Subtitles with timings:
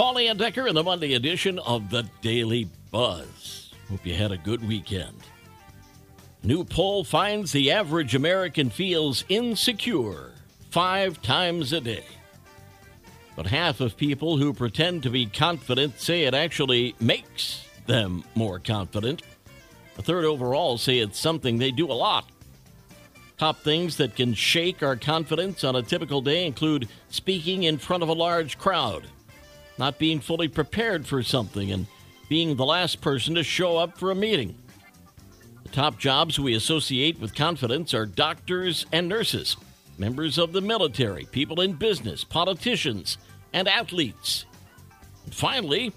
[0.00, 3.74] Paul Layendecker in the Monday edition of the Daily Buzz.
[3.90, 5.14] Hope you had a good weekend.
[6.42, 10.32] New poll finds the average American feels insecure
[10.70, 12.06] five times a day.
[13.36, 18.58] But half of people who pretend to be confident say it actually makes them more
[18.58, 19.20] confident.
[19.98, 22.24] A third overall say it's something they do a lot.
[23.36, 28.02] Top things that can shake our confidence on a typical day include speaking in front
[28.02, 29.04] of a large crowd,
[29.80, 31.86] not being fully prepared for something, and
[32.28, 34.54] being the last person to show up for a meeting.
[35.64, 39.56] The top jobs we associate with confidence are doctors and nurses,
[39.98, 43.18] members of the military, people in business, politicians,
[43.52, 44.44] and athletes.
[45.24, 45.92] And finally,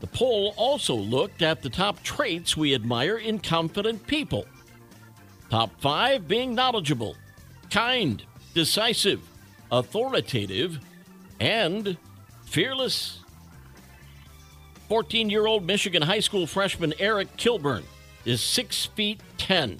[0.00, 4.46] the poll also looked at the top traits we admire in confident people.
[5.50, 7.16] Top five being knowledgeable,
[7.70, 8.22] kind,
[8.54, 9.20] decisive,
[9.70, 10.78] authoritative,
[11.38, 11.96] and
[12.44, 13.19] fearless.
[14.90, 17.84] 14 year old Michigan high school freshman Eric Kilburn
[18.24, 19.78] is 6 feet 10.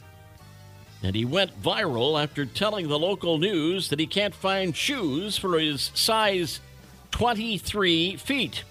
[1.02, 5.58] And he went viral after telling the local news that he can't find shoes for
[5.58, 6.60] his size
[7.10, 8.62] 23 feet.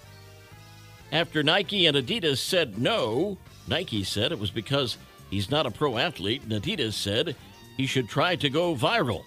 [1.12, 3.36] After Nike and Adidas said no,
[3.68, 4.96] Nike said it was because
[5.28, 7.36] he's not a pro athlete, and Adidas said
[7.76, 9.24] he should try to go viral.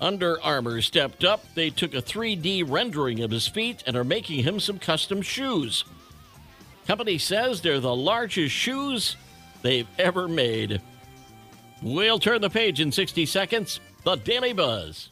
[0.00, 1.44] Under Armour stepped up.
[1.54, 5.84] They took a 3D rendering of his feet and are making him some custom shoes.
[6.86, 9.16] Company says they're the largest shoes
[9.62, 10.80] they've ever made.
[11.82, 13.80] We'll turn the page in 60 seconds.
[14.04, 15.10] The Daily Buzz.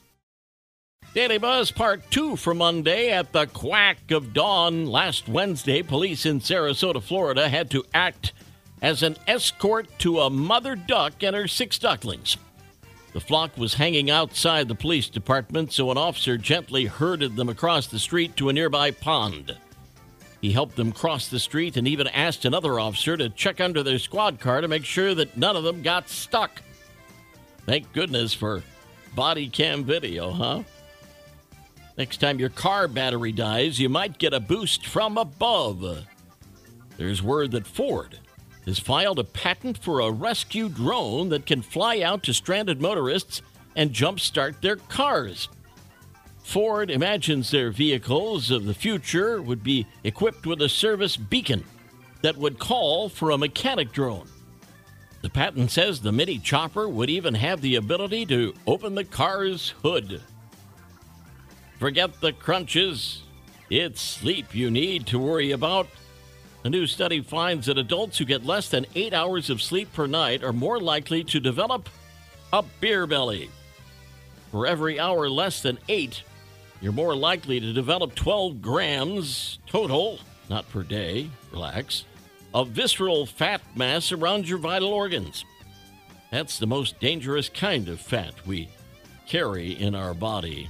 [1.14, 4.86] Daily Buzz Part 2 for Monday at the quack of dawn.
[4.86, 8.32] Last Wednesday, police in Sarasota, Florida had to act
[8.80, 12.36] as an escort to a mother duck and her six ducklings.
[13.12, 17.86] The flock was hanging outside the police department, so an officer gently herded them across
[17.86, 19.56] the street to a nearby pond.
[20.44, 23.98] He helped them cross the street and even asked another officer to check under their
[23.98, 26.60] squad car to make sure that none of them got stuck.
[27.64, 28.62] Thank goodness for
[29.14, 30.62] body cam video, huh?
[31.96, 36.06] Next time your car battery dies, you might get a boost from above.
[36.98, 38.18] There's word that Ford
[38.66, 43.40] has filed a patent for a rescue drone that can fly out to stranded motorists
[43.76, 45.48] and jumpstart their cars.
[46.44, 51.64] Ford imagines their vehicles of the future would be equipped with a service beacon
[52.20, 54.28] that would call for a mechanic drone.
[55.22, 59.70] The patent says the mini chopper would even have the ability to open the car's
[59.82, 60.20] hood.
[61.78, 63.22] Forget the crunches.
[63.70, 65.88] It's sleep you need to worry about.
[66.62, 70.06] A new study finds that adults who get less than eight hours of sleep per
[70.06, 71.88] night are more likely to develop
[72.52, 73.50] a beer belly.
[74.52, 76.22] For every hour less than eight,
[76.80, 80.18] you're more likely to develop 12 grams total,
[80.48, 82.04] not per day, relax,
[82.52, 85.44] of visceral fat mass around your vital organs.
[86.30, 88.68] That's the most dangerous kind of fat we
[89.26, 90.68] carry in our body.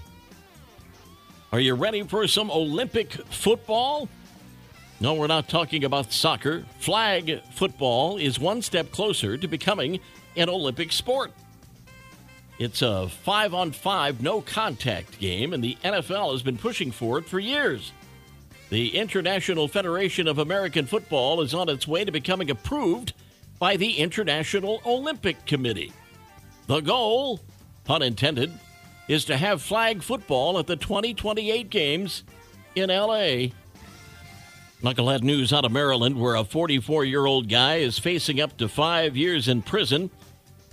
[1.52, 4.08] Are you ready for some Olympic football?
[5.00, 6.64] No, we're not talking about soccer.
[6.78, 10.00] Flag football is one step closer to becoming
[10.36, 11.32] an Olympic sport.
[12.58, 17.18] It's a five on five, no contact game, and the NFL has been pushing for
[17.18, 17.92] it for years.
[18.70, 23.12] The International Federation of American Football is on its way to becoming approved
[23.58, 25.92] by the International Olympic Committee.
[26.66, 27.40] The goal,
[27.84, 28.52] pun intended,
[29.08, 32.22] is to have flag football at the 2028 games
[32.74, 33.48] in LA.
[34.82, 38.68] Knucklehead news out of Maryland, where a 44 year old guy is facing up to
[38.68, 40.10] five years in prison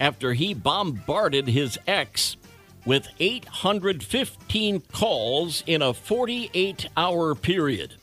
[0.02, 2.36] after he bombarded his ex
[2.86, 7.94] with 815 calls in a 48 hour period.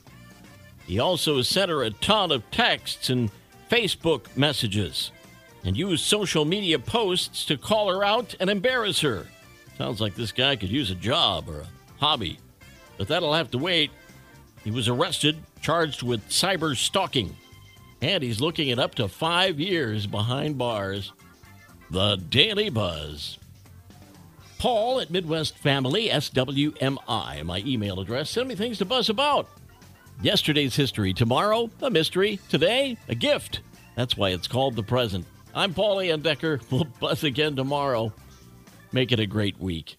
[0.87, 3.29] He also sent her a ton of texts and
[3.69, 5.11] Facebook messages
[5.65, 9.27] and used social media posts to call her out and embarrass her.
[9.77, 11.67] Sounds like this guy could use a job or a
[11.99, 12.39] hobby,
[12.97, 13.91] but that'll have to wait.
[14.63, 17.35] He was arrested, charged with cyber stalking,
[18.01, 21.11] and he's looking at up to five years behind bars.
[21.91, 23.39] The Daily Buzz.
[24.59, 28.29] Paul at Midwest Family, SWMI, my email address.
[28.29, 29.49] Send me things to buzz about.
[30.21, 33.61] Yesterday's history, tomorrow, a mystery, today, a gift.
[33.95, 35.25] That's why it's called the present.
[35.55, 36.61] I'm Paul Layendecker.
[36.71, 38.13] We'll buzz again tomorrow.
[38.91, 39.98] Make it a great week.